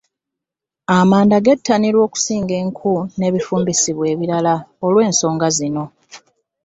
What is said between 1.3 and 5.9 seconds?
gettanirwa okusinga enku n’ebifumbisibwa ebirala olw’ensonga zino.